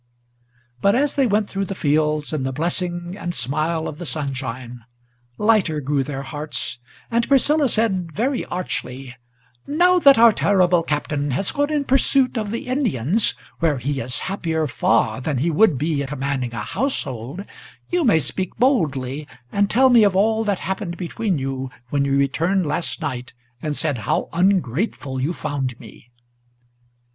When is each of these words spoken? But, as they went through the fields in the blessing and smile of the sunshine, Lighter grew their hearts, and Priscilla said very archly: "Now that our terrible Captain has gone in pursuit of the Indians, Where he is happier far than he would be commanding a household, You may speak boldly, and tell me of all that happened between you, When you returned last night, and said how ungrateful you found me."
But, 0.81 0.95
as 0.95 1.13
they 1.13 1.27
went 1.27 1.47
through 1.47 1.65
the 1.65 1.75
fields 1.75 2.33
in 2.33 2.41
the 2.41 2.51
blessing 2.51 3.15
and 3.15 3.35
smile 3.35 3.87
of 3.87 3.99
the 3.99 4.05
sunshine, 4.07 4.83
Lighter 5.37 5.79
grew 5.79 6.01
their 6.03 6.23
hearts, 6.23 6.79
and 7.11 7.27
Priscilla 7.27 7.69
said 7.69 8.11
very 8.11 8.43
archly: 8.45 9.15
"Now 9.67 9.99
that 9.99 10.17
our 10.17 10.31
terrible 10.33 10.81
Captain 10.81 11.29
has 11.37 11.51
gone 11.51 11.71
in 11.71 11.83
pursuit 11.83 12.35
of 12.35 12.49
the 12.49 12.65
Indians, 12.65 13.35
Where 13.59 13.77
he 13.77 13.99
is 13.99 14.21
happier 14.21 14.65
far 14.65 15.21
than 15.21 15.37
he 15.37 15.51
would 15.51 15.77
be 15.77 16.03
commanding 16.07 16.55
a 16.55 16.61
household, 16.61 17.45
You 17.91 18.03
may 18.03 18.17
speak 18.19 18.57
boldly, 18.57 19.27
and 19.51 19.69
tell 19.69 19.91
me 19.91 20.03
of 20.03 20.15
all 20.15 20.43
that 20.45 20.57
happened 20.57 20.97
between 20.97 21.37
you, 21.37 21.69
When 21.91 22.05
you 22.05 22.17
returned 22.17 22.65
last 22.65 23.01
night, 23.01 23.35
and 23.61 23.75
said 23.75 23.99
how 23.99 24.29
ungrateful 24.33 25.21
you 25.21 25.31
found 25.31 25.79
me." 25.79 26.09